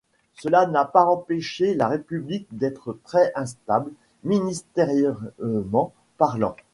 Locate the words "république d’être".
1.87-2.97